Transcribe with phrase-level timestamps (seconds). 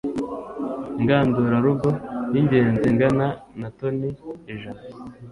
[0.99, 1.89] ingandurarugo
[2.33, 3.27] y ingenzi Ingana
[3.59, 4.09] na Toni
[4.53, 4.81] ijana